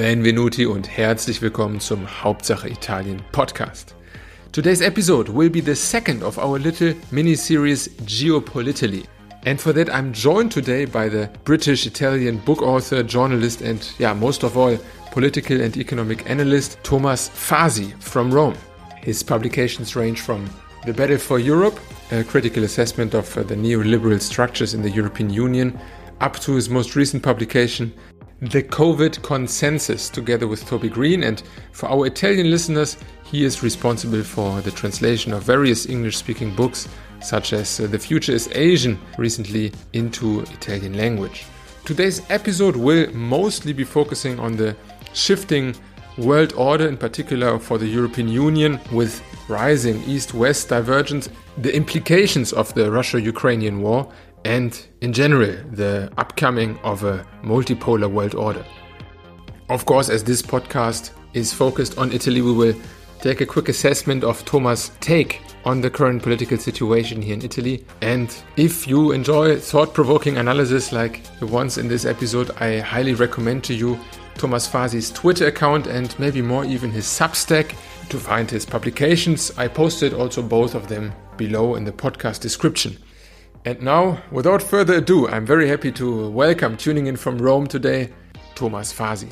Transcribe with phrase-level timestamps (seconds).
[0.00, 3.94] Benvenuti und herzlich willkommen zum Hauptsache Italien Podcast.
[4.50, 9.04] Today's episode will be the second of our little mini series Geopolitaly.
[9.44, 14.14] And for that, I'm joined today by the British Italian book author, journalist, and, yeah,
[14.14, 14.78] most of all,
[15.12, 18.56] political and economic analyst Thomas Fazi from Rome.
[19.02, 20.48] His publications range from
[20.86, 21.78] The Battle for Europe,
[22.10, 25.78] a critical assessment of uh, the neoliberal structures in the European Union,
[26.22, 27.92] up to his most recent publication,
[28.42, 31.24] The COVID Consensus, together with Toby Green.
[31.24, 31.42] And
[31.72, 36.88] for our Italian listeners, he is responsible for the translation of various English speaking books,
[37.20, 41.44] such as uh, The Future is Asian, recently into Italian language.
[41.84, 44.74] Today's episode will mostly be focusing on the
[45.12, 45.74] shifting
[46.16, 51.28] world order, in particular for the European Union, with rising east west divergence,
[51.58, 54.10] the implications of the Russia Ukrainian war,
[54.44, 58.64] and in general, the upcoming of a multipolar world order.
[59.68, 62.74] Of course, as this podcast is focused on Italy, we will
[63.20, 67.84] take a quick assessment of Thomas' take on the current political situation here in Italy.
[68.00, 73.14] And if you enjoy thought provoking analysis like the ones in this episode, I highly
[73.14, 73.98] recommend to you
[74.36, 77.74] Thomas Fazi's Twitter account and maybe more even his Substack
[78.08, 79.52] to find his publications.
[79.58, 82.96] I posted also both of them below in the podcast description.
[83.66, 88.08] And now, without further ado, I'm very happy to welcome tuning in from Rome today,
[88.54, 89.30] Thomas Fazi.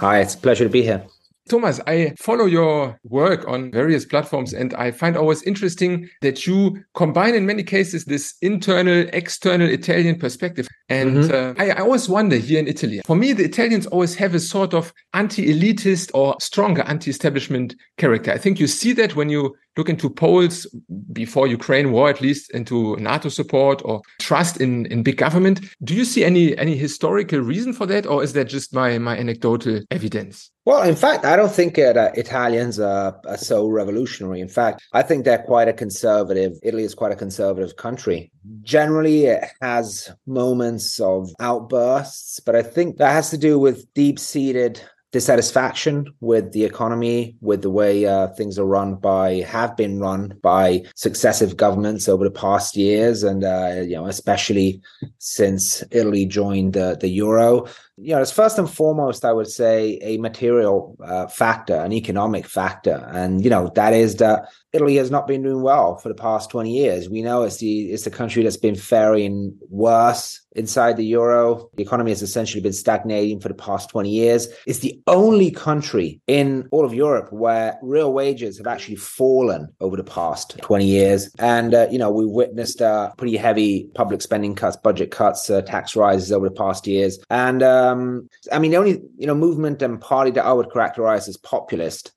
[0.00, 1.02] Hi, it's a pleasure to be here.
[1.48, 6.84] Thomas, I follow your work on various platforms and I find always interesting that you
[6.94, 10.68] combine in many cases this internal, external Italian perspective.
[10.88, 11.56] And mm -hmm.
[11.58, 14.40] uh, I, I, always wonder here in Italy, for me, the Italians always have a
[14.40, 18.34] sort of anti elitist or stronger anti establishment character.
[18.34, 20.66] I think you see that when you look into polls
[21.12, 25.58] before Ukraine war, at least into NATO support or trust in, in big government.
[25.82, 29.16] Do you see any any historical reason for that, or is that just my my
[29.16, 30.50] anecdotal evidence?
[30.66, 34.40] Well, in fact, I don't think uh, Italians are, are, so revolutionary.
[34.40, 36.52] In fact, I think they're quite a conservative.
[36.62, 38.30] Italy is quite a conservative country.
[38.62, 44.18] Generally, it has moments of outbursts, but I think that has to do with deep
[44.18, 44.82] seated
[45.12, 50.38] dissatisfaction with the economy, with the way uh, things are run by, have been run
[50.42, 54.80] by successive governments over the past years, and uh, you know, especially
[55.18, 57.66] since Italy joined the euro.
[58.02, 62.46] You know, it's first and foremost, I would say, a material uh, factor, an economic
[62.46, 66.14] factor, and you know that is that Italy has not been doing well for the
[66.14, 67.08] past 20 years.
[67.08, 71.70] We know it's the it's the country that's been faring worse inside the euro.
[71.76, 74.48] The economy has essentially been stagnating for the past 20 years.
[74.66, 79.96] It's the only country in all of Europe where real wages have actually fallen over
[79.96, 81.30] the past 20 years.
[81.38, 85.62] And, uh, you know, we witnessed uh, pretty heavy public spending cuts, budget cuts, uh,
[85.62, 87.18] tax rises over the past years.
[87.30, 91.28] And, um, I mean, the only, you know, movement and party that I would characterize
[91.28, 92.12] as populist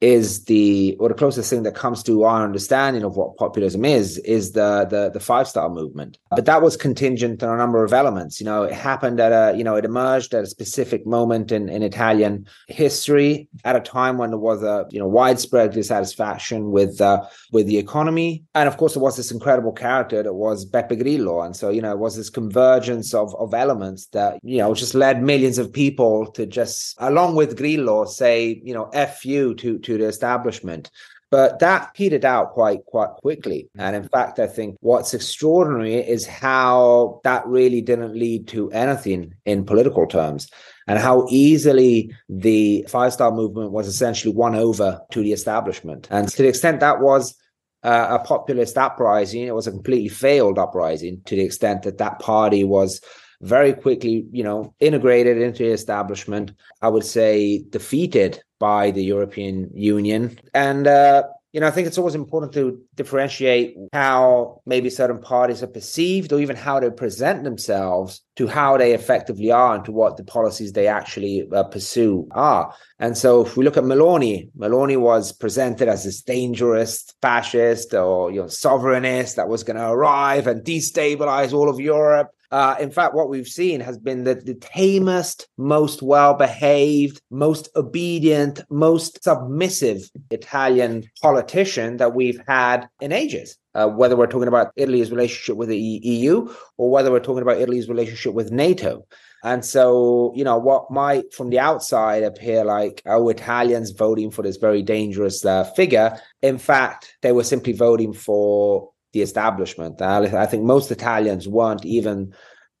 [0.00, 4.18] is the or the closest thing that comes to our understanding of what populism is
[4.18, 6.18] is the the, the five star movement.
[6.30, 8.38] But that was contingent on a number of elements.
[8.38, 11.68] You know it happened at a you know it emerged at a specific moment in,
[11.68, 17.00] in italian history at a time when there was a you know widespread dissatisfaction with
[17.00, 18.44] uh, with the economy.
[18.54, 21.40] And of course there was this incredible character that was beppe grillo.
[21.40, 24.94] And so you know it was this convergence of of elements that you know just
[24.94, 29.78] led millions of people to just along with grillo say you know f you to
[29.86, 30.90] to the establishment.
[31.30, 33.68] But that petered out quite quite quickly.
[33.76, 39.34] And in fact, I think what's extraordinary is how that really didn't lead to anything
[39.44, 40.48] in political terms
[40.86, 46.06] and how easily the five star movement was essentially won over to the establishment.
[46.10, 47.34] And to the extent that was
[47.82, 52.20] uh, a populist uprising, it was a completely failed uprising to the extent that that
[52.20, 53.00] party was
[53.42, 56.52] very quickly, you know, integrated into the establishment.
[56.82, 60.38] I would say defeated by the European Union.
[60.54, 65.62] And, uh, you know, I think it's always important to differentiate how maybe certain parties
[65.62, 69.92] are perceived or even how they present themselves to how they effectively are and to
[69.92, 72.74] what the policies they actually uh, pursue are.
[72.98, 78.30] And so if we look at Meloni, Meloni was presented as this dangerous fascist or,
[78.30, 82.28] you know, sovereignist that was going to arrive and destabilize all of Europe.
[82.50, 87.68] Uh, in fact, what we've seen has been the, the tamest, most well behaved, most
[87.76, 93.58] obedient, most submissive Italian politician that we've had in ages.
[93.74, 97.58] Uh, whether we're talking about Italy's relationship with the EU or whether we're talking about
[97.58, 99.06] Italy's relationship with NATO.
[99.44, 104.42] And so, you know, what might from the outside appear like, oh, Italians voting for
[104.42, 110.00] this very dangerous uh, figure, in fact, they were simply voting for the establishment.
[110.00, 112.34] I think most Italians weren't even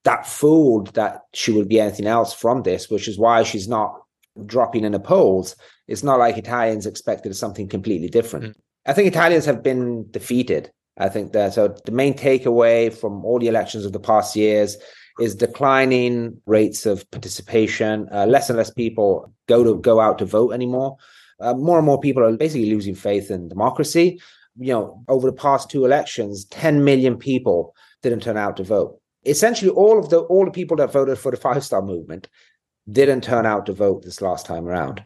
[0.04, 4.00] that fooled that she would be anything else from this, which is why she's not
[4.44, 5.56] dropping in the polls,
[5.88, 8.44] it's not like Italians expected something completely different.
[8.44, 8.54] Mm.
[8.86, 10.70] I think Italians have been defeated.
[10.98, 14.76] I think that so the main takeaway from all the elections of the past years
[15.18, 18.08] is declining rates of participation.
[18.12, 20.96] Uh, less and less people go to go out to vote anymore.
[21.40, 24.20] Uh, more and more people are basically losing faith in democracy.
[24.58, 29.00] You know, over the past two elections, 10 million people didn't turn out to vote.
[29.24, 32.28] Essentially, all of the all the people that voted for the Five Star Movement
[32.90, 35.02] didn't turn out to vote this last time around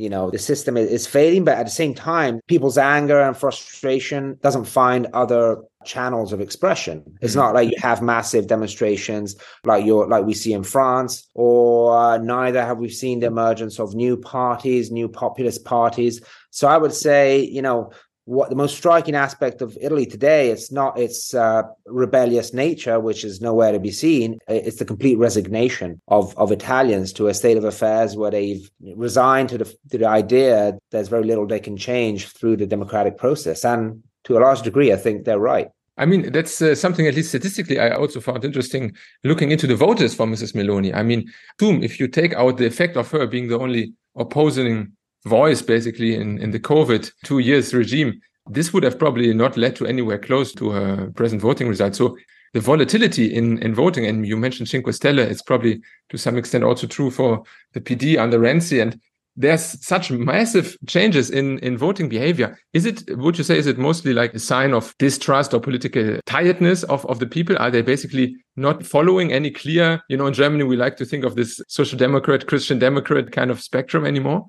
[0.00, 4.38] you know the system is failing, but at the same time people's anger and frustration
[4.42, 7.40] doesn't find other channels of expression it's mm-hmm.
[7.40, 12.18] not like you have massive demonstrations like you like we see in france or uh,
[12.18, 16.20] neither have we seen the emergence of new parties new populist parties
[16.50, 17.90] so i would say you know
[18.24, 23.24] what the most striking aspect of Italy today it's not its uh, rebellious nature which
[23.24, 27.56] is nowhere to be seen it's the complete resignation of of Italians to a state
[27.56, 31.76] of affairs where they've resigned to the to the idea there's very little they can
[31.76, 36.06] change through the democratic process and to a large degree I think they're right I
[36.06, 40.14] mean, that's uh, something, at least statistically, I also found interesting looking into the voters
[40.14, 40.54] for Mrs.
[40.54, 40.94] Meloni.
[40.94, 44.92] I mean, boom, if you take out the effect of her being the only opposing
[45.24, 49.76] voice basically in, in the COVID two years regime, this would have probably not led
[49.76, 51.94] to anywhere close to her present voting result.
[51.94, 52.16] So
[52.52, 56.64] the volatility in, in voting, and you mentioned Cinque Stelle, it's probably to some extent
[56.64, 57.44] also true for
[57.74, 58.82] the PD under Renzi.
[58.82, 59.00] And
[59.36, 62.58] there's such massive changes in, in voting behavior.
[62.72, 66.18] Is it, would you say, is it mostly like a sign of distrust or political
[66.26, 67.56] tiredness of, of the people?
[67.58, 71.24] Are they basically not following any clear, you know, in Germany, we like to think
[71.24, 74.48] of this social democrat, Christian democrat kind of spectrum anymore?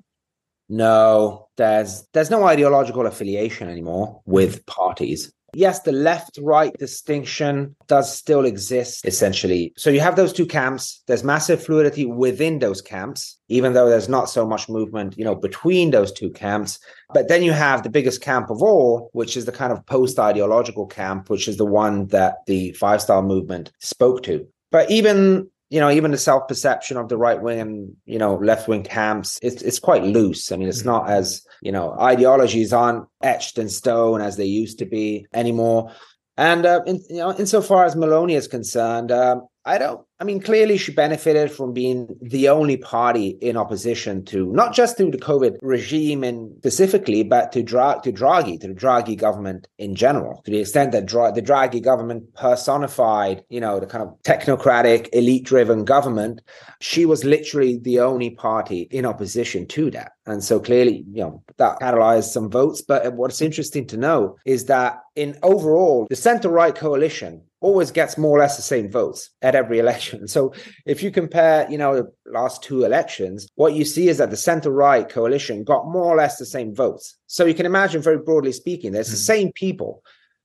[0.72, 5.30] No, there's there's no ideological affiliation anymore with parties.
[5.52, 9.74] Yes, the left right distinction does still exist essentially.
[9.76, 11.02] So you have those two camps.
[11.06, 15.34] There's massive fluidity within those camps, even though there's not so much movement, you know,
[15.34, 16.78] between those two camps.
[17.12, 20.18] But then you have the biggest camp of all, which is the kind of post
[20.18, 24.48] ideological camp, which is the one that the five star movement spoke to.
[24.70, 28.34] But even you know, even the self perception of the right wing and you know
[28.34, 30.52] left wing camps, it's it's quite loose.
[30.52, 30.88] I mean, it's mm-hmm.
[30.88, 35.90] not as you know ideologies aren't etched in stone as they used to be anymore.
[36.36, 40.04] And uh, in, you know, insofar as Meloni is concerned, um, I don't.
[40.18, 44.96] I mean, clearly she benefited from being the only party in opposition to not just
[44.98, 49.68] to the COVID regime and specifically, but to, Dra- to Draghi, to the Draghi government
[49.78, 50.42] in general.
[50.44, 55.08] To the extent that Dra- the Draghi government personified, you know, the kind of technocratic,
[55.12, 56.40] elite-driven government,
[56.80, 60.12] she was literally the only party in opposition to that.
[60.26, 62.80] And so clearly, you know, that catalyzed some votes.
[62.80, 68.36] But what's interesting to know is that in overall, the center-right coalition always gets more
[68.36, 70.28] or less the same votes at every election.
[70.28, 70.54] So
[70.86, 74.36] if you compare, you know, the last two elections, what you see is that the
[74.36, 77.16] center right coalition got more or less the same votes.
[77.26, 79.14] So you can imagine, very broadly speaking, there's mm-hmm.
[79.14, 80.02] the same people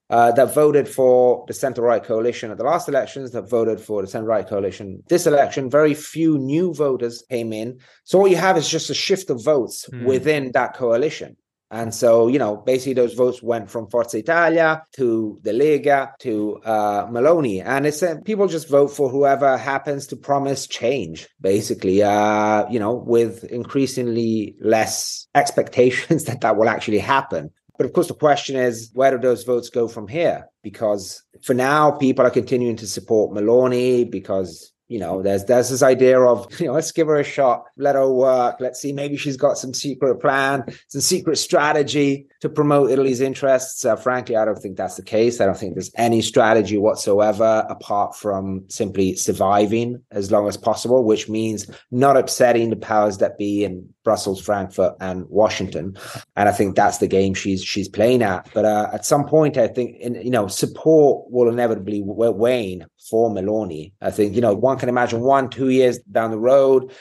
[0.10, 4.02] uh, that voted for the center right coalition at the last elections that voted for
[4.02, 5.70] the center right coalition this election.
[5.70, 7.80] Very few new voters came in.
[8.06, 10.06] So all you have is just a shift of votes mm-hmm.
[10.06, 11.36] within that coalition.
[11.69, 16.62] And so, you know, basically those votes went from Forza Italia to the Lega to
[16.64, 17.62] uh, Meloni.
[17.64, 22.80] And it's uh, people just vote for whoever happens to promise change, basically, uh, you
[22.80, 27.51] know, with increasingly less expectations that that will actually happen.
[27.77, 30.48] But of course, the question is, where do those votes go from here?
[30.63, 35.84] Because for now, people are continuing to support Meloni because you know, there's there's this
[35.84, 39.17] idea of, you know, let's give her a shot, let her work, let's see, maybe
[39.17, 43.84] she's got some secret plan, some secret strategy to promote Italy's interests.
[43.84, 45.41] Uh, frankly, I don't think that's the case.
[45.41, 51.03] I don't think there's any strategy whatsoever apart from simply surviving as long as possible,
[51.03, 55.98] which means not upsetting the powers that be in Brussels, Frankfurt, and Washington.
[56.38, 58.50] And I think that's the game she's she's playing at.
[58.53, 63.30] But uh, at some point, I think in, you know support will inevitably wane for
[63.30, 63.92] Meloni.
[64.02, 66.92] I think you know one can imagine one two years down the road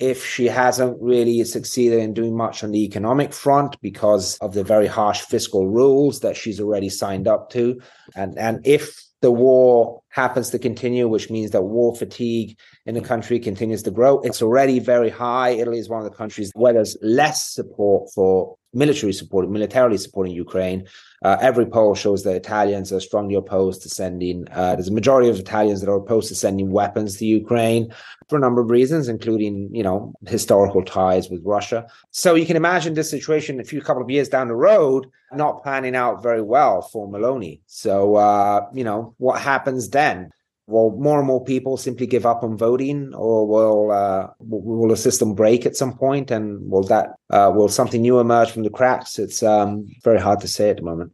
[0.00, 4.64] if she hasn't really succeeded in doing much on the economic front because of the
[4.64, 7.80] very harsh fiscal rules that she's already signed up to
[8.16, 13.00] and and if the war happens to continue which means that war fatigue in the
[13.00, 16.72] country continues to grow it's already very high italy is one of the countries where
[16.72, 20.86] there's less support for military support militarily supporting ukraine
[21.24, 24.46] uh, every poll shows that Italians are strongly opposed to sending.
[24.52, 27.92] Uh, there's a majority of Italians that are opposed to sending weapons to Ukraine
[28.28, 31.86] for a number of reasons, including you know historical ties with Russia.
[32.10, 35.64] So you can imagine this situation a few couple of years down the road not
[35.64, 37.60] panning out very well for Meloni.
[37.66, 40.30] So uh, you know what happens then?
[40.66, 44.96] Will more and more people simply give up on voting, or will uh, will the
[44.96, 48.70] system break at some point, and will that uh, will something new emerge from the
[48.70, 49.18] cracks?
[49.18, 51.12] It's um, very hard to say at the moment.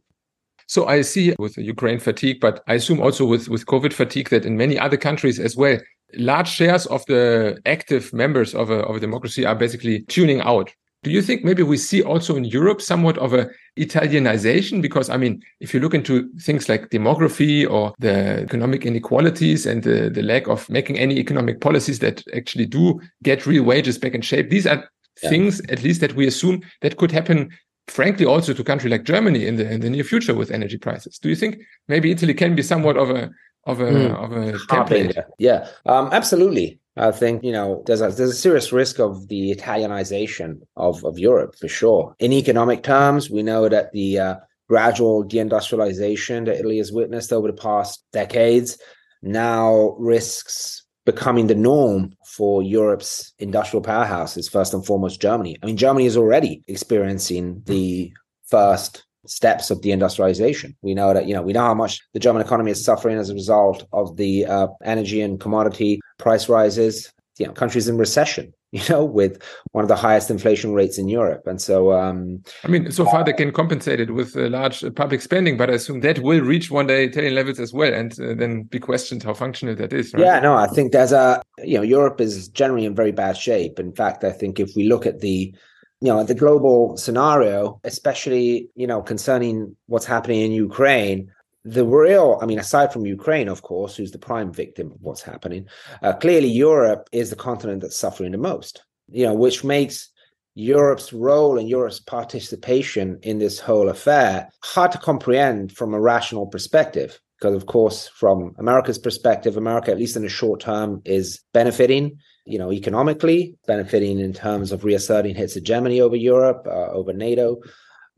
[0.67, 4.45] So I see with Ukraine fatigue, but I assume also with with COVID fatigue that
[4.45, 5.77] in many other countries as well,
[6.15, 10.73] large shares of the active members of a of a democracy are basically tuning out.
[11.03, 14.81] Do you think maybe we see also in Europe somewhat of a Italianization?
[14.81, 19.81] Because I mean, if you look into things like demography or the economic inequalities and
[19.81, 24.13] the, the lack of making any economic policies that actually do get real wages back
[24.13, 24.87] in shape, these are
[25.23, 25.29] yeah.
[25.29, 27.49] things at least that we assume that could happen
[27.87, 30.77] frankly also to a country like Germany in the in the near future with energy
[30.77, 31.17] prices.
[31.17, 33.31] Do you think maybe Italy can be somewhat of a
[33.65, 34.23] of a mm.
[34.23, 35.23] of a template?
[35.39, 36.79] Yeah, um, absolutely.
[36.97, 41.17] I think you know there's a there's a serious risk of the Italianization of of
[41.17, 42.15] Europe for sure.
[42.19, 44.35] In economic terms, we know that the uh,
[44.67, 48.77] gradual deindustrialization that Italy has witnessed over the past decades
[49.21, 55.57] now risks becoming the norm for Europe's industrial powerhouses, first and foremost Germany.
[55.61, 58.13] I mean, Germany is already experiencing the
[58.47, 60.75] first steps of deindustrialization.
[60.81, 63.29] We know that, you know, we know how much the German economy is suffering as
[63.29, 67.11] a result of the uh, energy and commodity price rises.
[67.37, 71.09] You know, countries in recession, you know, with one of the highest inflation rates in
[71.09, 71.47] Europe.
[71.47, 75.21] And so, um, I mean, so far they can compensate it with uh, large public
[75.21, 78.35] spending, but I assume that will reach one day Italian levels as well, and uh,
[78.35, 80.13] then be questioned how functional that is.
[80.13, 80.23] Right?
[80.23, 83.79] Yeah, no, I think there's a, you know, Europe is generally in very bad shape.
[83.79, 85.53] In fact, I think if we look at the
[86.01, 91.31] you know the global scenario especially you know concerning what's happening in ukraine
[91.63, 95.21] the real i mean aside from ukraine of course who's the prime victim of what's
[95.21, 95.67] happening
[96.01, 100.09] uh, clearly europe is the continent that's suffering the most you know which makes
[100.55, 106.47] europe's role and europe's participation in this whole affair hard to comprehend from a rational
[106.47, 111.41] perspective because of course from america's perspective america at least in the short term is
[111.51, 117.13] benefiting you know, economically, benefiting in terms of reasserting its hegemony over Europe, uh, over
[117.13, 117.61] NATO.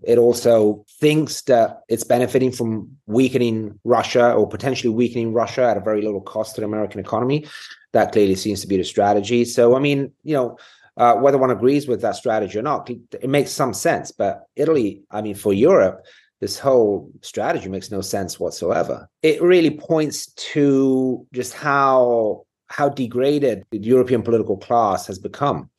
[0.04, 5.82] It also thinks that it's benefiting from weakening Russia or potentially weakening Russia at a
[5.82, 7.48] very little cost to the American economy.
[7.94, 9.46] That clearly seems to be the strategy.
[9.46, 10.58] So, I mean, you know,
[10.98, 14.12] uh, whether one agrees with that strategy or not, it makes some sense.
[14.12, 16.06] But Italy, I mean, for Europe,
[16.44, 19.10] this whole strategy makes no sense whatsoever.
[19.22, 25.70] It really points to just how how degraded the European political class has become.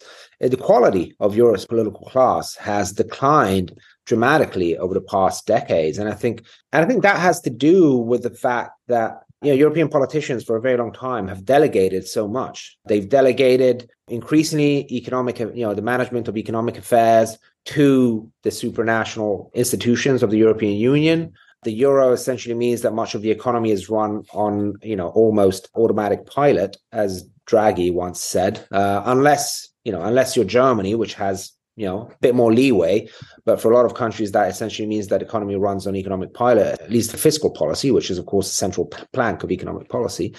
[0.41, 6.15] The quality of Europe's political class has declined dramatically over the past decades, and I
[6.15, 9.11] think, and I think that has to do with the fact that
[9.43, 12.79] you know European politicians for a very long time have delegated so much.
[12.89, 20.23] They've delegated increasingly economic, you know, the management of economic affairs to the supranational institutions
[20.23, 21.33] of the European Union
[21.65, 25.69] the euro essentially means that much of the economy is run on, you know, almost
[25.75, 31.53] automatic pilot, as Draghi once said, uh, unless, you know, unless you're Germany, which has,
[31.77, 33.09] you know, a bit more leeway.
[33.45, 36.81] But for a lot of countries, that essentially means that economy runs on economic pilot,
[36.81, 40.35] at least the fiscal policy, which is, of course, the central plank of economic policy.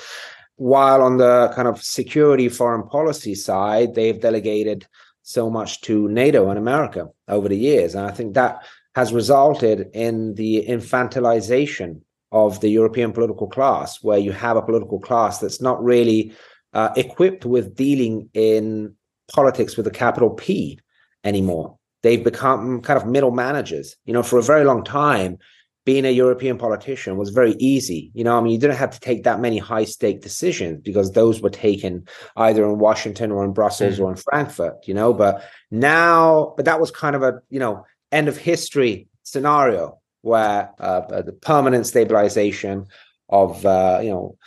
[0.58, 4.88] While on the kind of security foreign policy side, they've delegated
[5.26, 7.96] so much to NATO and America over the years.
[7.96, 8.64] And I think that
[8.94, 12.02] has resulted in the infantilization
[12.32, 16.32] of the European political class, where you have a political class that's not really
[16.74, 18.94] uh, equipped with dealing in
[19.34, 20.80] politics with a capital P
[21.24, 21.78] anymore.
[22.04, 23.96] They've become kind of middle managers.
[24.06, 25.40] You know, for a very long time,
[25.86, 28.12] being a European politician was very easy.
[28.14, 31.12] You know, I mean, you didn't have to take that many high stake decisions because
[31.12, 34.04] those were taken either in Washington or in Brussels mm.
[34.04, 35.14] or in Frankfurt, you know.
[35.14, 40.72] But now, but that was kind of a, you know, end of history scenario where
[40.80, 42.88] uh, the permanent stabilization
[43.30, 44.38] of uh, you know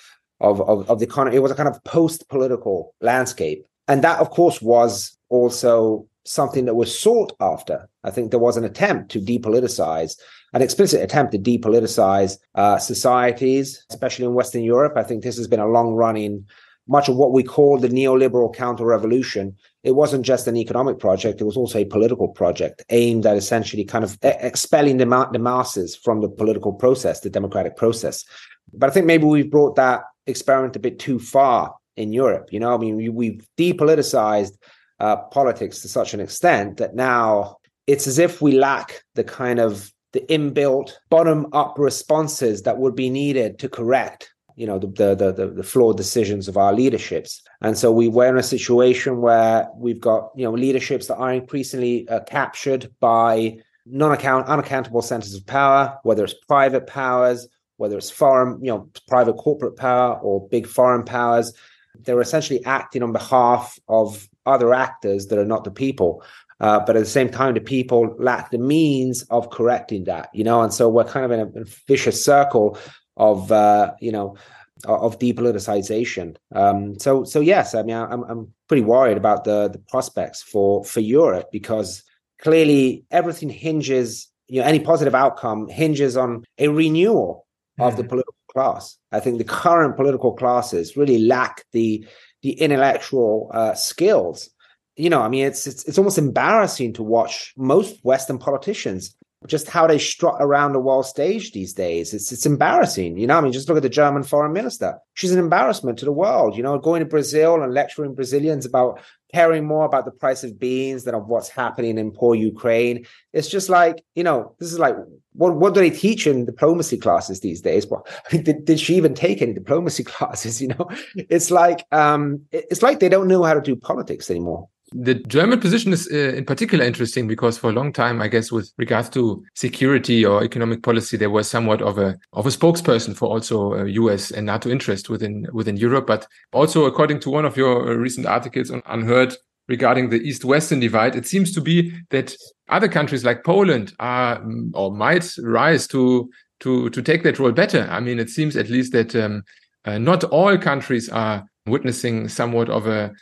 [0.40, 4.18] of, of, of the economy it was a kind of post political landscape and that
[4.18, 9.11] of course was also something that was sought after i think there was an attempt
[9.11, 10.16] to depoliticize
[10.54, 15.49] an explicit attempt to depoliticize uh, societies especially in western europe i think this has
[15.49, 16.44] been a long running
[16.88, 19.54] much of what we call the neoliberal counter revolution,
[19.85, 23.85] it wasn't just an economic project, it was also a political project aimed at essentially
[23.85, 28.25] kind of expelling the, ma- the masses from the political process, the democratic process.
[28.73, 32.49] But I think maybe we've brought that experiment a bit too far in Europe.
[32.52, 34.56] You know, I mean, we, we've depoliticized
[35.00, 39.59] uh, politics to such an extent that now it's as if we lack the kind
[39.59, 44.88] of the inbuilt bottom up responses that would be needed to correct you know the,
[44.88, 47.43] the the the, flawed decisions of our leaderships.
[47.61, 51.33] And so we were in a situation where we've got you know leaderships that are
[51.33, 57.47] increasingly uh, captured by non-account unaccountable centers of power whether it's private powers
[57.78, 61.52] whether it's foreign, you know, private corporate power or big foreign powers,
[62.00, 66.23] they're essentially acting on behalf of other actors that are not the people.
[66.61, 70.43] Uh, but at the same time, the people lack the means of correcting that, you
[70.43, 72.76] know, and so we're kind of in a, vicious circle
[73.17, 74.37] of, uh, you know,
[74.85, 76.37] of depoliticization.
[76.55, 80.85] Um, so, so yes, I mean, I'm I'm pretty worried about the the prospects for
[80.85, 82.02] for Europe because
[82.40, 87.47] clearly everything hinges, you know, any positive outcome hinges on a renewal
[87.78, 88.09] of the mm-hmm.
[88.09, 88.97] political class.
[89.12, 92.05] I think the current political classes really lack the
[92.42, 94.50] the intellectual uh, skills.
[94.97, 99.14] You know, I mean, it's, it's it's almost embarrassing to watch most Western politicians
[99.47, 102.12] just how they strut around the world stage these days.
[102.12, 103.16] It's it's embarrassing.
[103.16, 104.99] You know, I mean, just look at the German foreign minister.
[105.14, 106.57] She's an embarrassment to the world.
[106.57, 109.00] You know, going to Brazil and lecturing Brazilians about
[109.33, 113.07] caring more about the price of beans than of what's happening in poor Ukraine.
[113.33, 114.97] It's just like, you know, this is like
[115.35, 117.87] what what do they teach in diplomacy classes these days?
[117.87, 120.61] Well, did, did she even take any diplomacy classes?
[120.61, 124.68] You know, it's like um it's like they don't know how to do politics anymore.
[124.92, 128.50] The German position is uh, in particular interesting because for a long time, I guess,
[128.50, 133.14] with regards to security or economic policy, there was somewhat of a of a spokesperson
[133.14, 134.30] for also uh, U.S.
[134.30, 136.07] and NATO interest within within Europe.
[136.07, 139.35] But also, according to one of your uh, recent articles on Unheard
[139.68, 142.35] regarding the East-Western divide, it seems to be that
[142.71, 146.30] other countries like Poland are mm, or might rise to
[146.61, 147.87] to to take that role better.
[147.90, 149.42] I mean, it seems at least that um,
[149.85, 153.13] uh, not all countries are witnessing somewhat of a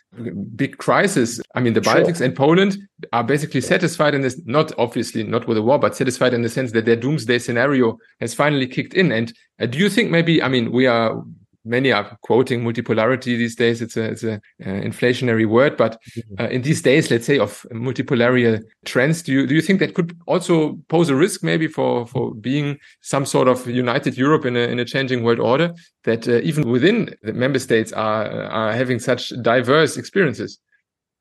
[0.55, 1.41] big crisis.
[1.55, 1.95] I mean, the sure.
[1.95, 2.79] Baltics and Poland
[3.13, 6.49] are basically satisfied in this, not obviously not with a war, but satisfied in the
[6.49, 9.13] sense that their doomsday scenario has finally kicked in.
[9.13, 11.23] And uh, do you think maybe, I mean, we are
[11.67, 13.83] many are quoting multipolarity these days.
[13.83, 16.43] It's a it's a uh, inflationary word, but mm-hmm.
[16.43, 19.95] uh, in these days, let's say of multipolar trends, do you do you think that
[19.95, 24.57] could also pose a risk maybe for for being some sort of united Europe in
[24.57, 28.73] a in a changing world order that uh, even within the member states are are
[28.73, 30.59] having such diverse experiences?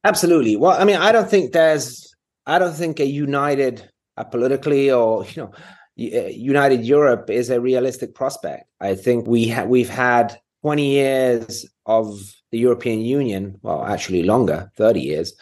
[0.03, 0.55] Absolutely.
[0.55, 5.25] Well, I mean, I don't think there's I don't think a united uh, politically or
[5.25, 5.51] you know
[5.97, 8.65] Eh, United Europe is a realistic prospect.
[8.79, 12.19] I think we ha- we've had 20 years of
[12.51, 15.33] the European Union, well, actually longer, 30 years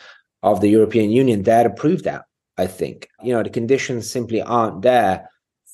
[0.42, 2.26] of the European Union there to prove that.
[2.58, 5.28] I think you know the conditions simply aren't there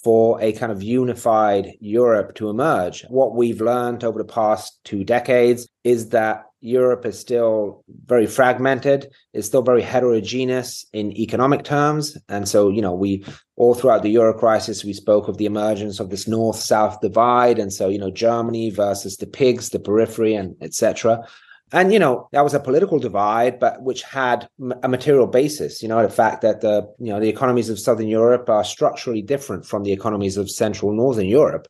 [0.04, 3.04] for a kind of unified Europe to emerge.
[3.10, 9.12] What we've learned over the past two decades is that Europe is still very fragmented,
[9.34, 12.18] it's still very heterogeneous in economic terms.
[12.28, 13.24] And so, you know, we
[13.56, 17.60] all throughout the Euro crisis, we spoke of the emergence of this north south divide.
[17.60, 21.26] And so, you know, Germany versus the pigs, the periphery, and etc.
[21.72, 24.50] And, you know, that was a political divide, but which had
[24.82, 28.08] a material basis, you know, the fact that the, you know, the economies of Southern
[28.08, 31.68] Europe are structurally different from the economies of Central Northern Europe.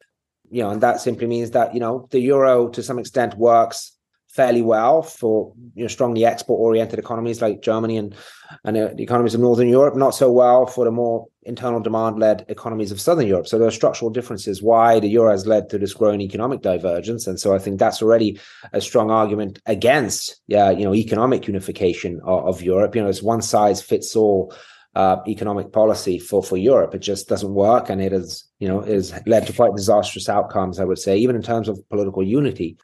[0.50, 3.99] You know, and that simply means that, you know, the euro to some extent works
[4.30, 8.16] fairly well for you know strongly export oriented economies like Germany and
[8.64, 12.20] and uh, the economies of Northern Europe, not so well for the more internal demand
[12.20, 13.48] led economies of Southern Europe.
[13.48, 17.26] So there are structural differences why the euro has led to this growing economic divergence,
[17.28, 18.40] and so I think that's already
[18.72, 22.96] a strong argument against yeah you know economic unification of, of Europe.
[22.96, 24.54] You know, it's one size fits all.
[24.96, 26.96] Uh, economic policy for for Europe.
[26.96, 30.80] It just doesn't work, and it has you know is led to quite disastrous outcomes.
[30.80, 32.76] I would say, even in terms of political unity.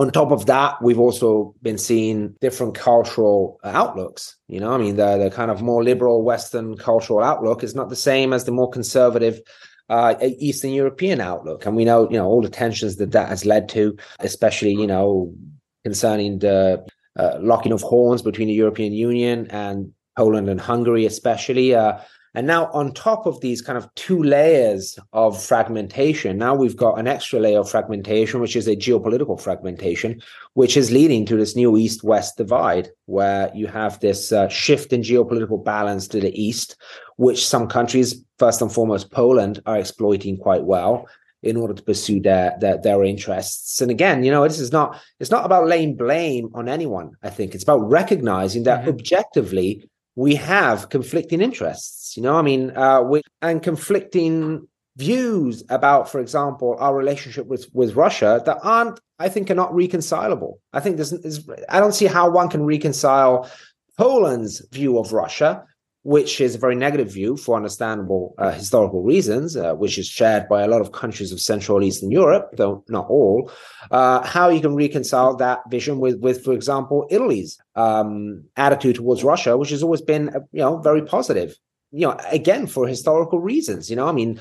[0.00, 4.34] On top of that, we've also been seeing different cultural outlooks.
[4.48, 7.90] You know, I mean, the, the kind of more liberal Western cultural outlook is not
[7.90, 9.42] the same as the more conservative
[9.90, 11.66] uh, Eastern European outlook.
[11.66, 14.86] And we know, you know, all the tensions that that has led to, especially, you
[14.86, 15.34] know,
[15.84, 16.82] concerning the
[17.18, 21.74] uh, locking of horns between the European Union and Poland and Hungary, especially.
[21.74, 21.98] Uh,
[22.34, 26.98] and now, on top of these kind of two layers of fragmentation, now we've got
[26.98, 30.22] an extra layer of fragmentation, which is a geopolitical fragmentation,
[30.54, 34.92] which is leading to this new east west divide, where you have this uh, shift
[34.92, 36.76] in geopolitical balance to the east,
[37.16, 41.08] which some countries, first and foremost Poland, are exploiting quite well
[41.42, 43.80] in order to pursue their, their their interests.
[43.80, 47.12] And again, you know, this is not it's not about laying blame on anyone.
[47.24, 48.90] I think it's about recognizing that mm-hmm.
[48.90, 49.89] objectively
[50.20, 52.14] we have conflicting interests.
[52.14, 57.64] You know, I mean, uh, we, and conflicting views about, for example, our relationship with
[57.72, 60.60] with Russia that aren't, I think, are not reconcilable.
[60.74, 63.50] I think there's, there's I don't see how one can reconcile
[63.96, 65.64] Poland's view of Russia
[66.02, 70.48] which is a very negative view for understandable uh, historical reasons, uh, which is shared
[70.48, 73.50] by a lot of countries of Central Eastern Europe, though not all.
[73.90, 79.22] Uh, how you can reconcile that vision with, with for example, Italy's um, attitude towards
[79.22, 81.54] Russia, which has always been, uh, you know, very positive.
[81.92, 83.90] You know, again for historical reasons.
[83.90, 84.40] You know, I mean,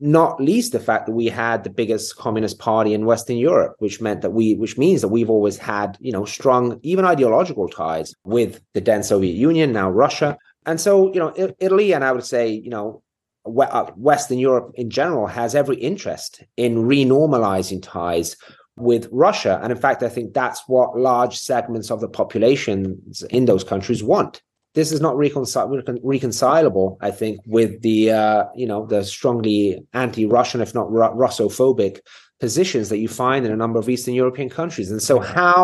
[0.00, 4.00] not least the fact that we had the biggest communist party in Western Europe, which
[4.00, 8.14] meant that we, which means that we've always had, you know, strong, even ideological ties
[8.24, 10.36] with the then Soviet Union, now Russia.
[10.66, 13.02] And so, you know, Italy, and I would say, you know,
[13.46, 18.36] uh, Western Europe in general has every interest in renormalizing ties
[18.76, 19.60] with Russia.
[19.62, 24.02] And in fact, I think that's what large segments of the populations in those countries
[24.02, 24.40] want
[24.74, 30.60] this is not reconcil- reconcilable, I think, with the uh, you know the strongly anti-Russian,
[30.60, 32.00] if not Russophobic
[32.44, 34.90] positions that you find in a number of Eastern European countries.
[34.90, 35.60] And so, how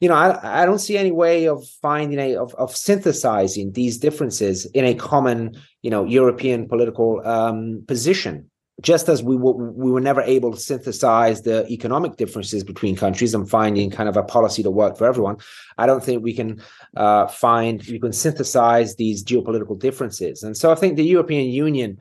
[0.00, 3.98] you know, I, I don't see any way of finding a of, of synthesizing these
[4.06, 5.38] differences in a common
[5.82, 10.58] you know European political um, position just as we were, we were never able to
[10.58, 15.06] synthesize the economic differences between countries and finding kind of a policy to work for
[15.06, 15.36] everyone,
[15.76, 16.62] I don't think we can
[16.96, 20.42] uh, find we can synthesize these geopolitical differences.
[20.42, 21.98] And so I think the European Union,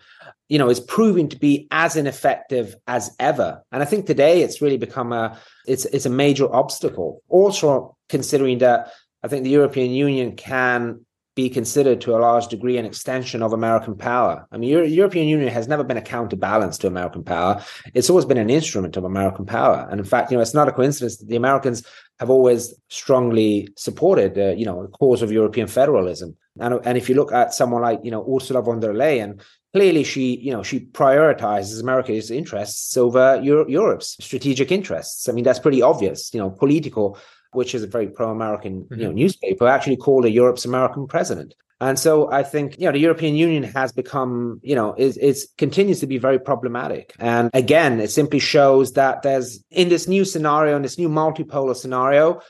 [0.49, 3.63] you know, is proving to be as ineffective as ever.
[3.71, 7.21] And I think today it's really become a it's it's a major obstacle.
[7.29, 8.91] Also considering that
[9.23, 13.53] I think the European Union can be considered to a large degree an extension of
[13.53, 14.45] American power.
[14.51, 17.63] I mean, Euro- European Union has never been a counterbalance to American power.
[17.93, 19.87] It's always been an instrument of American power.
[19.89, 21.85] And in fact, you know, it's not a coincidence that the Americans
[22.19, 26.35] have always strongly supported, uh, you know, the cause of European federalism.
[26.59, 29.41] And, and if you look at someone like, you know, Ursula von der Leyen,
[29.73, 35.29] clearly she, you know, she prioritizes America's interests over Euro- Europe's strategic interests.
[35.29, 37.17] I mean, that's pretty obvious, you know, Politico
[37.53, 38.93] which is a very pro-American mm-hmm.
[38.93, 39.17] you know, mm-hmm.
[39.19, 41.55] newspaper, actually called a Europe's American president.
[41.81, 45.49] And so I think, you know, the European Union has become, you know, is, is
[45.57, 47.13] continues to be very problematic.
[47.19, 51.75] And again, it simply shows that there's in this new scenario, in this new multipolar
[51.75, 52.41] scenario,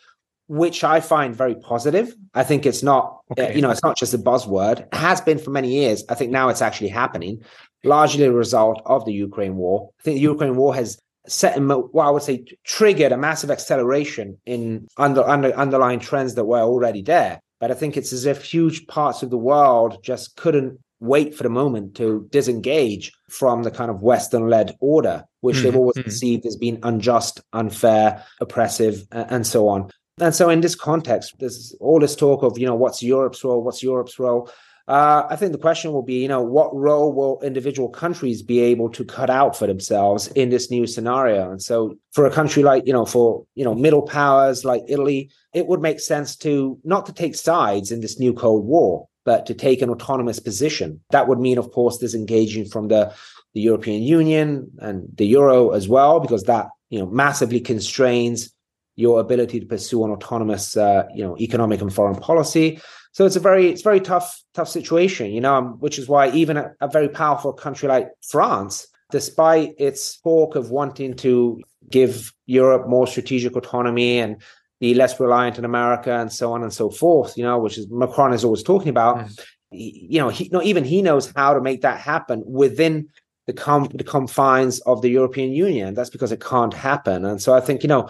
[0.50, 2.14] which I find very positive.
[2.34, 3.56] I think it's not, okay.
[3.56, 4.80] you know, it's not just a buzzword.
[4.80, 6.04] It has been for many years.
[6.10, 7.44] I think now it's actually happening,
[7.84, 9.92] largely a result of the Ukraine war.
[10.00, 13.52] I think the Ukraine war has set in what I would say triggered a massive
[13.52, 17.40] acceleration in under, under underlying trends that were already there.
[17.60, 21.44] But I think it's as if huge parts of the world just couldn't wait for
[21.44, 25.64] the moment to disengage from the kind of Western-led order, which mm-hmm.
[25.66, 26.06] they've always mm-hmm.
[26.06, 29.92] perceived as being unjust, unfair, oppressive, and so on.
[30.20, 33.64] And so, in this context, there's all this talk of, you know, what's Europe's role?
[33.64, 34.50] What's Europe's role?
[34.88, 38.60] Uh, I think the question will be, you know, what role will individual countries be
[38.60, 41.52] able to cut out for themselves in this new scenario?
[41.52, 45.30] And so, for a country like, you know, for you know, middle powers like Italy,
[45.54, 49.46] it would make sense to not to take sides in this new Cold War, but
[49.46, 51.02] to take an autonomous position.
[51.12, 53.14] That would mean, of course, disengaging from the
[53.54, 58.52] the European Union and the euro as well, because that you know massively constrains
[59.00, 62.82] your ability to pursue an autonomous, uh, you know, economic and foreign policy.
[63.14, 66.30] So it's a very it's very tough tough situation, you know, um, which is why
[66.32, 72.34] even a, a very powerful country like France, despite its talk of wanting to give
[72.46, 74.42] Europe more strategic autonomy and
[74.82, 77.88] be less reliant on America and so on and so forth, you know, which is
[77.90, 79.18] Macron is always talking about.
[79.18, 79.40] Mm.
[79.72, 83.08] You know, he, not even he knows how to make that happen within
[83.46, 85.94] the, com- the confines of the European Union.
[85.94, 87.26] That's because it can't happen.
[87.26, 88.10] And so I think, you know,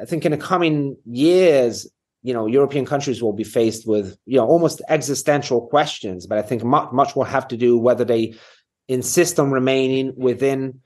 [0.00, 1.86] I think in the coming years,
[2.22, 6.26] you know European countries will be faced with you know almost existential questions.
[6.26, 8.34] But I think much much will have to do whether they
[8.88, 10.80] insist on remaining within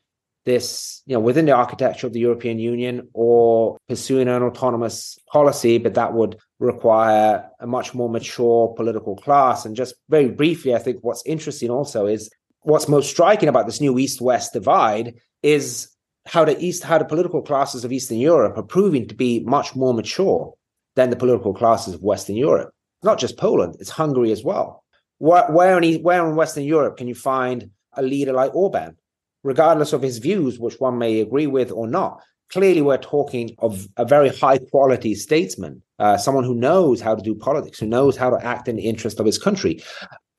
[0.44, 5.78] this you know within the architecture of the European Union or pursuing an autonomous policy.
[5.78, 9.64] But that would require a much more mature political class.
[9.64, 13.80] And just very briefly, I think what's interesting also is what's most striking about this
[13.80, 15.93] new East-West divide is
[16.26, 19.76] how the East, how the political classes of Eastern Europe are proving to be much
[19.76, 20.54] more mature
[20.96, 22.70] than the political classes of Western Europe.
[23.02, 24.84] Not just Poland, it's Hungary as well.
[25.18, 28.96] Where, where, in, where in Western Europe can you find a leader like Orban,
[29.42, 32.22] regardless of his views, which one may agree with or not?
[32.50, 37.22] Clearly, we're talking of a very high quality statesman, uh, someone who knows how to
[37.22, 39.82] do politics, who knows how to act in the interest of his country.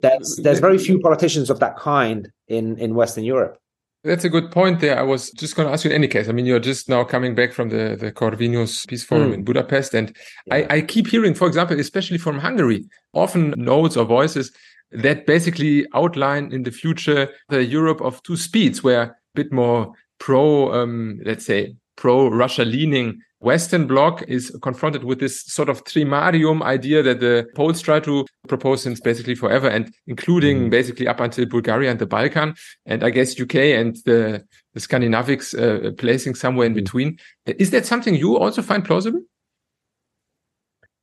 [0.01, 3.57] There's, there's very few politicians of that kind in, in Western Europe.
[4.05, 4.99] That's a good point there.
[4.99, 6.29] I was just going to ask you in any case.
[6.29, 9.33] I mean, you're just now coming back from the, the Corvinus Peace Forum mm.
[9.33, 9.95] in Budapest.
[9.95, 10.15] And
[10.45, 10.55] yeah.
[10.55, 14.51] I, I keep hearing, for example, especially from Hungary, often notes or voices
[14.91, 19.91] that basically outline in the future the Europe of two speeds, where a bit more
[20.19, 25.83] pro, um, let's say, pro Russia leaning Western bloc is confronted with this sort of
[25.83, 30.69] trimarium idea that the Poles try to propose since basically forever and including mm.
[30.71, 32.55] basically up until Bulgaria and the Balkan
[32.87, 36.81] and I guess UK and the, the Scandinavics uh, placing somewhere in mm.
[36.83, 37.19] between.
[37.45, 39.21] Is that something you also find plausible?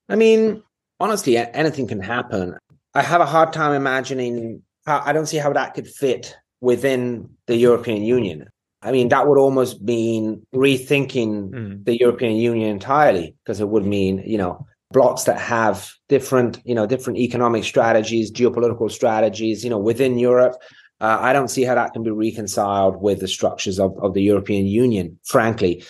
[0.08, 0.64] I mean,
[0.98, 2.56] honestly, anything can happen.
[2.92, 7.30] I have a hard time imagining how, I don't see how that could fit within
[7.46, 8.48] the European Union.
[8.82, 11.84] I mean, that would almost mean rethinking mm.
[11.84, 16.74] the European Union entirely, because it would mean, you know, blocks that have different, you
[16.74, 20.56] know, different economic strategies, geopolitical strategies, you know, within Europe.
[21.00, 24.22] Uh, I don't see how that can be reconciled with the structures of, of the
[24.22, 25.84] European Union, frankly.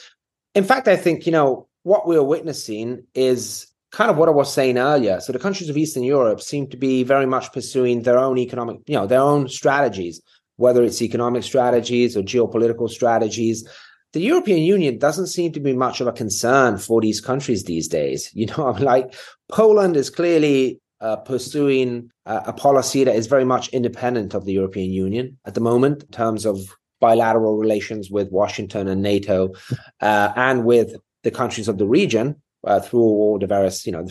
[0.55, 4.53] In fact, I think, you know, what we're witnessing is kind of what I was
[4.53, 5.21] saying earlier.
[5.21, 8.81] So the countries of Eastern Europe seem to be very much pursuing their own economic,
[8.87, 10.21] you know, their own strategies
[10.57, 13.67] whether it's economic strategies or geopolitical strategies.
[14.13, 17.89] The European Union doesn't seem to be much of a concern for these countries these
[17.89, 18.31] days.
[18.35, 19.15] You know, I'm like
[19.51, 24.53] Poland is clearly uh, pursuing a, a policy that is very much independent of the
[24.53, 26.59] European Union at the moment in terms of
[27.01, 29.53] bilateral relations with Washington and NATO,
[30.01, 34.07] uh, and with the countries of the region uh, through all the various, you know,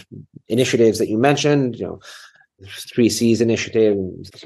[0.49, 1.77] initiatives that you mentioned.
[1.77, 1.99] You know,
[2.93, 3.97] Three Seas initiative.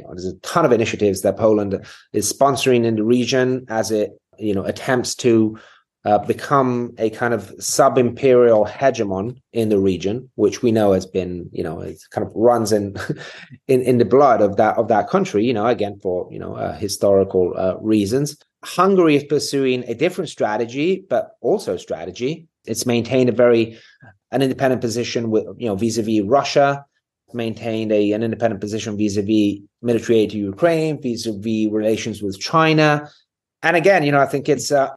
[0.07, 4.53] There's a ton of initiatives that Poland is sponsoring in the region as it, you
[4.53, 5.57] know, attempts to
[6.05, 11.49] uh, become a kind of sub-imperial hegemon in the region, which we know has been,
[11.51, 12.95] you know, it kind of runs in,
[13.67, 15.43] in in the blood of that of that country.
[15.43, 18.37] You know, again for you know uh, historical uh, reasons.
[18.63, 22.47] Hungary is pursuing a different strategy, but also strategy.
[22.65, 23.77] It's maintained a very
[24.31, 26.85] an independent position with you know vis-a-vis Russia
[27.33, 33.09] maintained a, an independent position vis-a-vis military aid to Ukraine, vis-a-vis relations with China.
[33.63, 34.89] And again, you know, I think it's uh,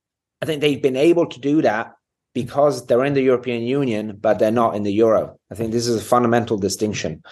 [0.43, 1.95] I think they've been able to do that
[2.35, 5.39] because they're in the European Union, but they're not in the euro.
[5.51, 7.23] I think this is a fundamental distinction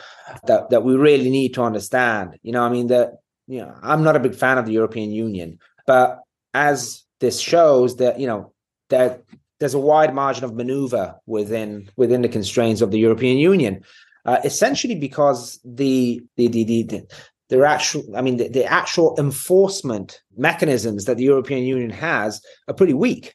[0.46, 2.38] that, that we really need to understand.
[2.42, 5.12] You know, I mean that you know, I'm not a big fan of the European
[5.12, 6.20] Union, but
[6.54, 8.52] as this shows that, you know,
[8.90, 9.22] that
[9.60, 13.84] there's a wide margin of maneuver within within the constraints of the European Union
[14.26, 17.06] uh, essentially because the the the, the,
[17.48, 22.74] the actual i mean the, the, actual enforcement mechanisms that the european union has are
[22.74, 23.34] pretty weak.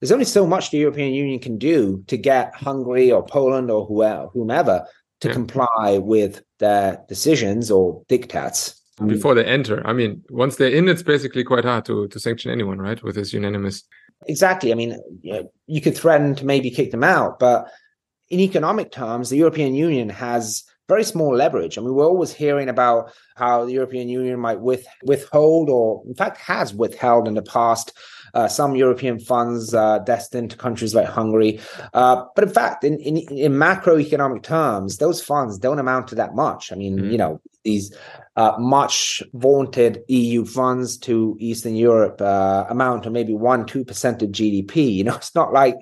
[0.00, 3.86] There's only so much the european union can do to get hungary or poland or
[3.86, 4.84] whoever, whomever
[5.20, 5.34] to yeah.
[5.34, 8.74] comply with their decisions or diktats.
[9.06, 12.50] Before they enter i mean once they're in it's basically quite hard to to sanction
[12.50, 13.84] anyone right with this unanimous
[14.26, 14.70] exactly.
[14.72, 17.68] I mean you, know, you could threaten to maybe kick them out but
[18.32, 21.76] in economic terms, the European Union has very small leverage.
[21.76, 26.14] I mean, we're always hearing about how the European Union might with, withhold, or in
[26.14, 27.92] fact has withheld in the past,
[28.34, 31.60] uh, some European funds uh, destined to countries like Hungary.
[31.92, 36.34] Uh, but in fact, in, in, in macroeconomic terms, those funds don't amount to that
[36.34, 36.72] much.
[36.72, 37.10] I mean, mm-hmm.
[37.10, 37.94] you know, these
[38.36, 44.22] uh, much vaunted EU funds to Eastern Europe uh, amount to maybe one, two percent
[44.22, 44.94] of GDP.
[44.94, 45.76] You know, it's not like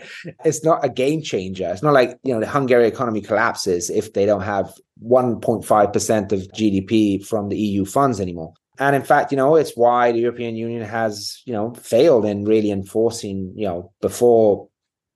[0.45, 1.71] it's not a game changer.
[1.71, 6.33] It's not like you know the Hungary economy collapses if they don't have 1.5 percent
[6.33, 8.55] of GDP from the EU funds anymore.
[8.81, 12.47] And in fact, you know, it's why the European Union has, you know, failed in
[12.47, 14.69] really enforcing, you know, before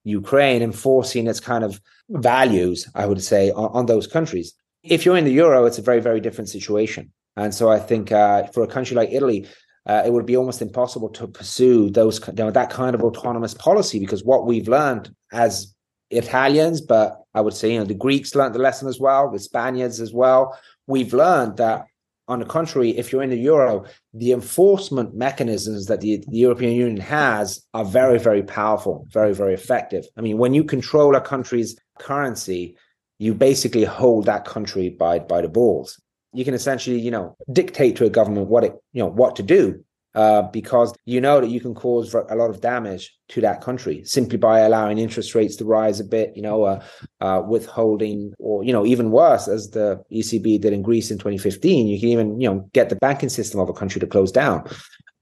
[0.05, 4.53] Ukraine, enforcing its kind of values, I would say, on, on those countries.
[4.83, 7.11] If you're in the euro, it's a very, very different situation.
[7.37, 9.48] And so I think uh, for a country like Italy,
[9.87, 13.55] uh, it would be almost impossible to pursue those you know, that kind of autonomous
[13.55, 15.74] policy because what we've learned as
[16.11, 19.38] Italians, but I would say you know the Greeks learned the lesson as well, the
[19.38, 20.57] Spaniards as well.
[20.87, 21.87] We've learned that
[22.26, 23.84] on the contrary, if you're in the euro,
[24.14, 29.52] the enforcement mechanisms that the, the, European Union has are very, very powerful, very, very
[29.52, 30.06] effective.
[30.16, 32.76] I mean, when you control a country's currency,
[33.18, 36.00] you basically hold that country by by the balls.
[36.32, 39.42] You can essentially, you know, dictate to a government what it, you know, what to
[39.42, 39.84] do,
[40.14, 44.05] uh, because you know that you can cause a lot of damage to that country
[44.05, 46.83] simply by allowing interest rates to rise a bit, you know, uh,
[47.20, 51.87] uh, withholding, or you know, even worse, as the ECB did in Greece in 2015,
[51.87, 54.68] you can even, you know, get the banking system of a country to close down.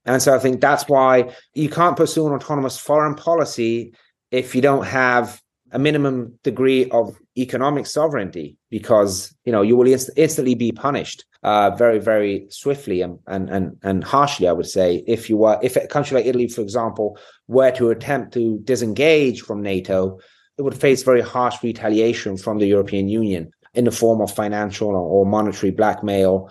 [0.04, 3.94] And so I think that's why you can't pursue an autonomous foreign policy
[4.30, 9.86] if you don't have a minimum degree of economic sovereignty because you know you will
[9.86, 14.66] inst- instantly be punished uh, very very swiftly and, and and and harshly i would
[14.66, 18.58] say if you were if a country like italy for example were to attempt to
[18.64, 20.18] disengage from nato
[20.58, 24.88] it would face very harsh retaliation from the european union in the form of financial
[24.90, 26.50] or monetary blackmail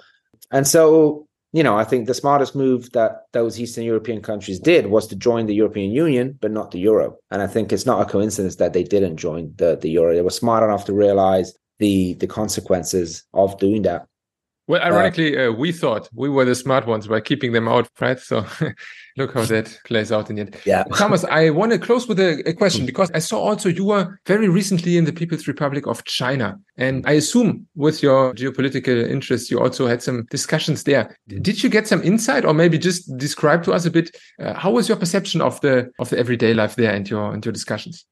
[0.52, 4.88] and so you know, I think the smartest move that those Eastern European countries did
[4.88, 7.18] was to join the European Union, but not the euro.
[7.30, 10.16] And I think it's not a coincidence that they didn't join the, the euro.
[10.16, 14.08] They were smart enough to realize the the consequences of doing that.
[14.72, 18.18] Well, ironically, uh, we thought we were the smart ones by keeping them out, right?
[18.18, 18.46] So
[19.18, 20.56] look how that plays out in the end.
[20.64, 20.86] Yeah.
[20.96, 24.18] Thomas, I want to close with a, a, question because I saw also you were
[24.26, 26.58] very recently in the People's Republic of China.
[26.78, 31.18] And I assume with your geopolitical interests, you also had some discussions there.
[31.28, 34.72] Did you get some insight or maybe just describe to us a bit uh, how
[34.72, 38.06] was your perception of the of the everyday life there and your and your discussions?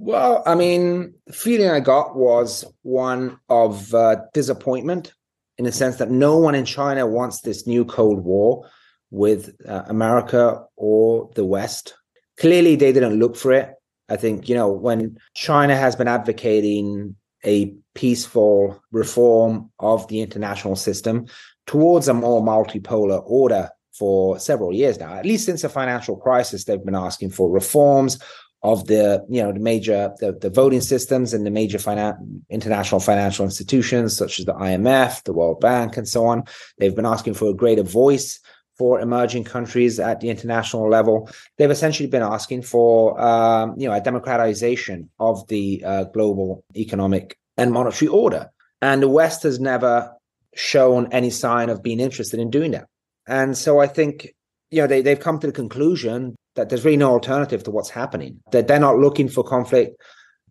[0.00, 5.12] Well, I mean, the feeling I got was one of uh, disappointment
[5.58, 8.68] in the sense that no one in China wants this new Cold War
[9.10, 11.94] with uh, America or the West.
[12.38, 13.74] Clearly, they didn't look for it.
[14.08, 20.76] I think, you know, when China has been advocating a peaceful reform of the international
[20.76, 21.26] system
[21.66, 26.64] towards a more multipolar order for several years now, at least since the financial crisis,
[26.64, 28.18] they've been asking for reforms
[28.62, 33.00] of the you know the major the, the voting systems and the major finan- international
[33.00, 36.44] financial institutions such as the IMF, the World Bank, and so on.
[36.78, 38.40] They've been asking for a greater voice
[38.76, 41.28] for emerging countries at the international level.
[41.56, 47.36] They've essentially been asking for um, you know a democratization of the uh, global economic
[47.56, 48.50] and monetary order,
[48.82, 50.12] and the West has never
[50.54, 52.88] shown any sign of being interested in doing that.
[53.28, 54.34] And so I think
[54.72, 57.88] you know they, they've come to the conclusion that there's really no alternative to what's
[57.88, 58.40] happening.
[58.50, 60.00] That they're not looking for conflict.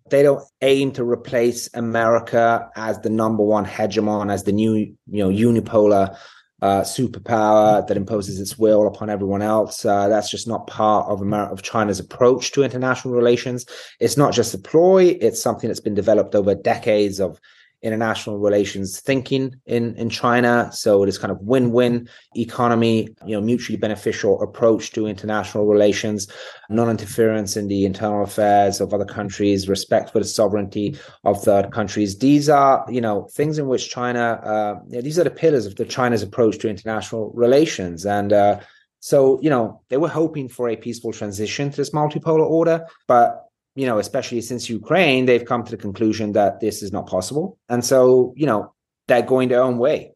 [0.10, 4.96] They don't aim to replace America as the number one hegemon, as the new, you
[5.08, 6.18] know, unipolar
[6.62, 9.86] uh, superpower that imposes its will upon everyone else.
[9.86, 13.66] Uh, that's just not part of America, of China's approach to international relations.
[14.00, 17.40] It's not just a ploy; it's something that's been developed over decades of
[17.82, 20.70] international relations thinking in in China.
[20.74, 26.28] So it is kind of win-win economy, you know, mutually beneficial approach to international relations,
[26.70, 32.18] non-interference in the internal affairs of other countries, respect for the sovereignty of third countries.
[32.18, 34.40] These are, you know, things in which China.
[34.44, 38.34] Uh, you know, these are the pillars of the China's approach to international relations, and.
[38.34, 38.60] Uh,
[39.00, 43.47] so, you know, they were hoping for a peaceful transition to this multipolar order, but
[43.78, 47.60] you know, especially since Ukraine, they've come to the conclusion that this is not possible.
[47.70, 48.74] And so, you know,
[49.08, 50.16] they're going their own way.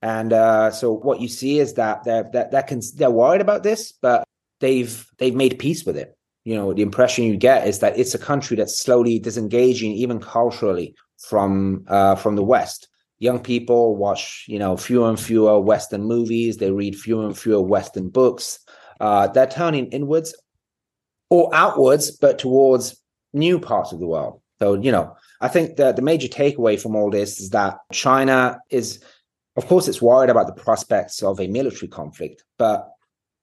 [0.00, 3.62] And uh, so what you see is that they're that that can they're worried about
[3.62, 4.24] this, but
[4.60, 6.16] they've they've made peace with it.
[6.44, 10.18] You know, the impression you get is that it's a country that's slowly disengaging, even
[10.18, 12.88] culturally, from uh, from the West.
[13.18, 16.56] Young people watch, you know, fewer and fewer Western movies.
[16.56, 18.58] They read fewer and fewer Western books.
[19.00, 20.34] Uh, they're turning inwards
[21.30, 23.00] or outwards, but towards
[23.32, 24.40] new parts of the world.
[24.58, 28.58] So, you know, I think that the major takeaway from all this is that China
[28.70, 29.02] is,
[29.56, 32.88] of course, it's worried about the prospects of a military conflict, but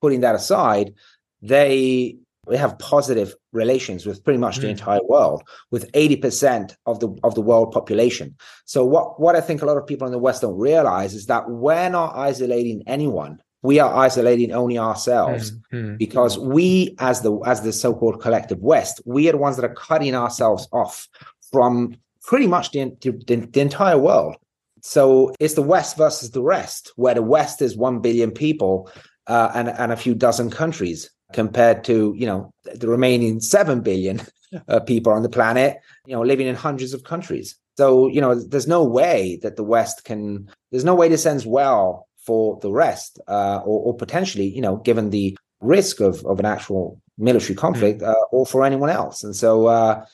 [0.01, 0.93] putting that aside,
[1.41, 2.17] they
[2.47, 4.63] they have positive relations with pretty much mm.
[4.63, 8.35] the entire world, with 80% of the of the world population.
[8.65, 11.27] So what what I think a lot of people in the West don't realize is
[11.27, 15.95] that we're not isolating anyone we are isolating only ourselves mm-hmm.
[15.95, 19.73] because we as the as the so-called collective west we are the ones that are
[19.73, 21.07] cutting ourselves off
[21.51, 24.35] from pretty much the, the, the, entire world
[24.81, 28.89] so it's the west versus the rest where the west is 1 billion people
[29.27, 34.21] uh, and, and a few dozen countries compared to you know the remaining 7 billion
[34.67, 38.35] uh, people on the planet you know living in hundreds of countries so you know
[38.35, 42.71] there's no way that the west can there's no way this ends well for the
[42.71, 47.55] rest, uh, or, or, potentially, you know, given the risk of, of an actual military
[47.55, 48.07] conflict, mm.
[48.07, 49.23] uh, or for anyone else.
[49.23, 50.05] And so, uh,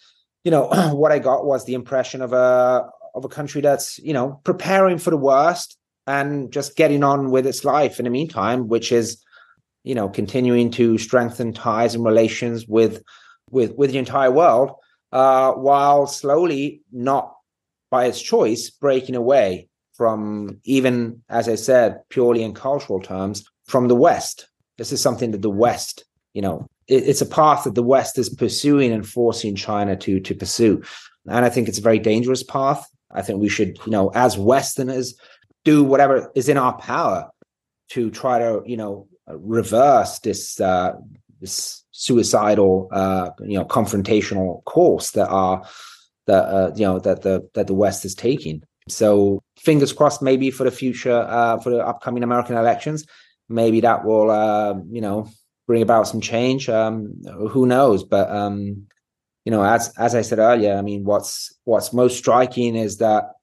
[0.43, 4.13] you know, what I got was the impression of a of a country that's you
[4.13, 8.67] know preparing for the worst and just getting on with its life in the meantime,
[8.67, 9.23] which is
[9.83, 13.03] you know continuing to strengthen ties and relations with
[13.49, 14.71] with with the entire world,
[15.11, 17.33] uh, while slowly, not
[17.89, 19.68] by its choice, breaking away
[19.99, 24.47] from even, as I said, purely in cultural terms, from the West.
[24.77, 28.17] This is something that the West, you know, it, it's a path that the West
[28.17, 30.81] is pursuing and forcing China to to pursue.
[31.27, 32.87] And I think it's a very dangerous path.
[33.11, 35.15] I think we should, you know, as Westerners,
[35.65, 37.29] do whatever is in our power
[37.89, 40.93] to try to, you know, reverse this uh,
[41.41, 45.67] this suicidal, uh, you know, confrontational course that are
[46.27, 48.63] that uh, you know that the that the West is taking.
[48.89, 53.05] So fingers crossed, maybe for the future, uh, for the upcoming American elections,
[53.47, 55.29] maybe that will, uh, you know,
[55.67, 56.69] bring about some change.
[56.69, 57.13] Um,
[57.49, 58.03] who knows?
[58.03, 58.87] But um,
[59.45, 63.35] you know, as as I said earlier, I mean, what's what's most striking is that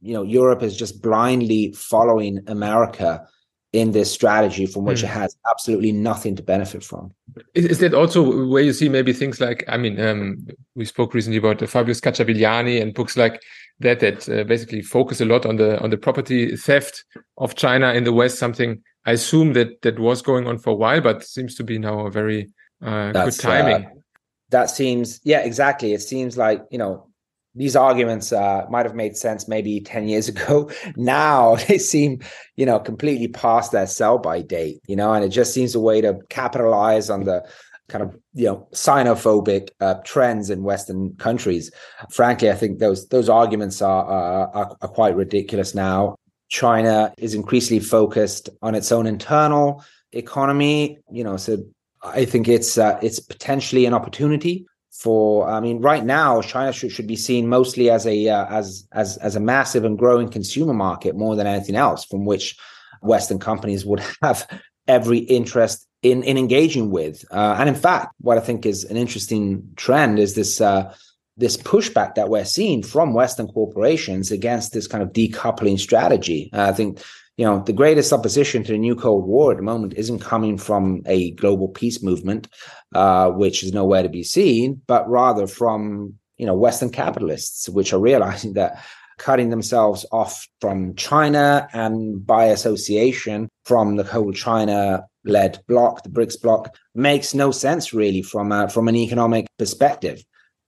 [0.00, 3.26] you know Europe is just blindly following America
[3.74, 5.04] in this strategy from which mm.
[5.04, 7.12] it has absolutely nothing to benefit from.
[7.54, 11.12] Is, is, that also where you see maybe things like, I mean, um, we spoke
[11.12, 13.42] recently about Fabio Scacciavillani and books like
[13.80, 17.04] that that uh, basically focus a lot on the on the property theft
[17.38, 18.38] of China in the West.
[18.38, 21.78] Something I assume that that was going on for a while, but seems to be
[21.78, 22.52] now a very
[22.82, 24.02] uh, good uh, timing.
[24.50, 25.92] that seems yeah, exactly.
[25.92, 27.08] It seems like you know
[27.54, 30.70] these arguments uh, might have made sense maybe 10 years ago.
[30.96, 32.20] Now they seem,
[32.56, 35.80] you know, completely past their sell by date, you know, and it just seems a
[35.80, 37.44] way to capitalize on the
[37.88, 41.70] kind of, you know, xenophobic uh, trends in Western countries.
[42.10, 46.16] Frankly, I think those those arguments are, are, are quite ridiculous now.
[46.48, 51.58] China is increasingly focused on its own internal economy, you know, so
[52.02, 56.92] I think it's uh, it's potentially an opportunity for i mean right now china should,
[56.92, 60.72] should be seen mostly as a uh, as as as a massive and growing consumer
[60.72, 62.56] market more than anything else from which
[63.02, 64.46] western companies would have
[64.86, 67.24] every interest in in engaging with.
[67.30, 70.94] Uh, and in fact what i think is an interesting trend is this uh,
[71.36, 76.50] this pushback that we're seeing from western corporations against this kind of decoupling strategy.
[76.52, 77.00] Uh, i think
[77.36, 80.56] you know, the greatest opposition to the new Cold War at the moment isn't coming
[80.56, 82.46] from a global peace movement,
[82.94, 87.92] uh, which is nowhere to be seen, but rather from, you know, Western capitalists, which
[87.92, 88.84] are realizing that
[89.18, 96.08] cutting themselves off from China and by association from the whole China led bloc, the
[96.08, 100.22] BRICS bloc, makes no sense really from a, from an economic perspective.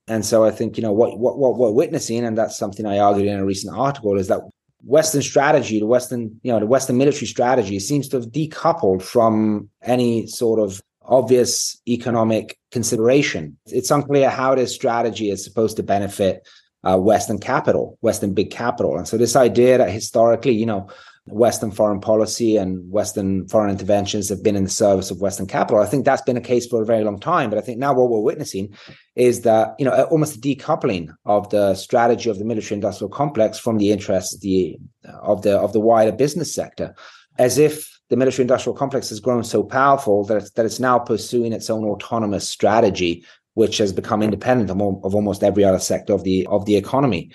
[0.09, 2.99] And so I think, you know, what, what, what we're witnessing, and that's something I
[2.99, 4.41] argued in a recent article, is that
[4.85, 9.69] Western strategy, the Western, you know, the Western military strategy seems to have decoupled from
[9.83, 13.57] any sort of obvious economic consideration.
[13.67, 16.47] It's unclear how this strategy is supposed to benefit
[16.85, 18.97] uh, Western capital, Western big capital.
[18.97, 20.89] And so this idea that historically, you know,
[21.27, 25.83] Western foreign policy and Western foreign interventions have been in the service of Western capital.
[25.83, 27.51] I think that's been a case for a very long time.
[27.51, 28.75] But I think now what we're witnessing
[29.17, 33.59] is that, you know, almost a decoupling of the strategy of the military industrial complex
[33.59, 34.79] from the interests the,
[35.21, 36.95] of the of the wider business sector,
[37.39, 40.99] as if the military industrial complex has grown so powerful that it's, that it's now
[40.99, 43.25] pursuing its own autonomous strategy,
[43.55, 47.33] which has become independent of, of almost every other sector of the of the economy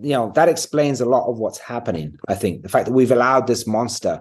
[0.00, 3.10] you know that explains a lot of what's happening i think the fact that we've
[3.10, 4.20] allowed this monster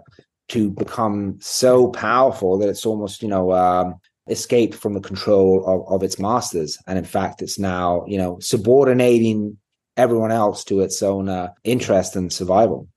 [0.50, 3.96] to become so powerful that it's almost you know um,
[4.28, 8.38] escaped from the control of, of its masters and in fact it's now you know
[8.40, 9.58] subordinating
[9.98, 12.88] everyone else to its own uh, interest and survival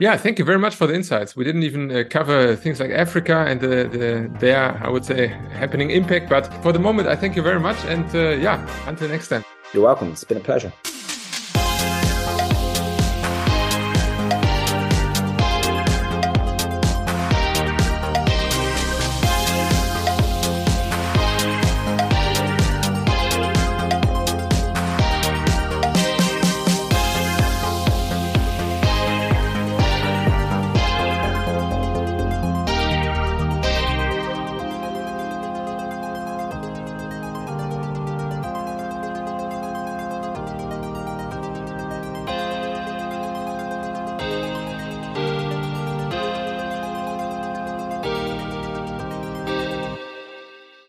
[0.00, 1.34] yeah, thank you very much for the insights.
[1.34, 5.26] We didn't even uh, cover things like Africa and the, the their, I would say,
[5.26, 6.30] happening impact.
[6.30, 7.84] But for the moment, I thank you very much.
[7.86, 9.44] And uh, yeah, until next time.
[9.74, 10.12] You're welcome.
[10.12, 10.72] It's been a pleasure.